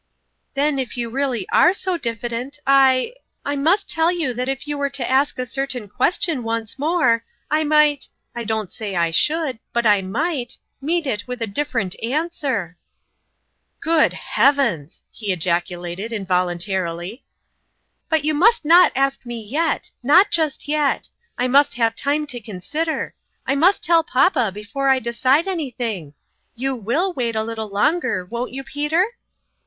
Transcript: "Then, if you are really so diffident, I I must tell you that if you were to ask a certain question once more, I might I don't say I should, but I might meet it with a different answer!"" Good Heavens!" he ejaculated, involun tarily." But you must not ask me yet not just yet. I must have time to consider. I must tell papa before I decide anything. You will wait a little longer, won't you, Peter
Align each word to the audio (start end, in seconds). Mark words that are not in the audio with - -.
"Then, 0.55 0.79
if 0.79 0.97
you 0.97 1.09
are 1.09 1.11
really 1.11 1.45
so 1.73 1.95
diffident, 1.95 2.59
I 2.65 3.13
I 3.45 3.55
must 3.55 3.87
tell 3.87 4.11
you 4.11 4.33
that 4.33 4.49
if 4.49 4.67
you 4.67 4.75
were 4.75 4.89
to 4.89 5.07
ask 5.07 5.37
a 5.37 5.45
certain 5.45 5.87
question 5.87 6.41
once 6.41 6.79
more, 6.79 7.23
I 7.51 7.63
might 7.63 8.09
I 8.33 8.43
don't 8.43 8.71
say 8.71 8.95
I 8.95 9.11
should, 9.11 9.59
but 9.71 9.85
I 9.85 10.01
might 10.01 10.57
meet 10.81 11.05
it 11.05 11.27
with 11.27 11.39
a 11.39 11.45
different 11.45 11.95
answer!"" 12.01 12.77
Good 13.79 14.13
Heavens!" 14.13 15.03
he 15.11 15.31
ejaculated, 15.31 16.11
involun 16.11 16.57
tarily." 16.57 17.21
But 18.09 18.25
you 18.25 18.33
must 18.33 18.65
not 18.65 18.91
ask 18.95 19.23
me 19.27 19.39
yet 19.43 19.91
not 20.01 20.31
just 20.31 20.67
yet. 20.67 21.09
I 21.37 21.47
must 21.47 21.75
have 21.75 21.93
time 21.95 22.25
to 22.25 22.41
consider. 22.41 23.13
I 23.45 23.53
must 23.55 23.83
tell 23.83 24.03
papa 24.03 24.49
before 24.51 24.89
I 24.89 24.97
decide 24.97 25.47
anything. 25.47 26.15
You 26.55 26.75
will 26.75 27.13
wait 27.13 27.35
a 27.35 27.43
little 27.43 27.69
longer, 27.69 28.25
won't 28.25 28.51
you, 28.51 28.63
Peter 28.63 29.05